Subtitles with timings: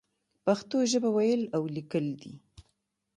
[0.45, 2.33] پښتو ژبه ويل او ليکل دې.